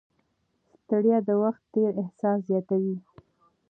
[0.81, 2.95] ستړیا د وخت د تېري احساس زیاتوي.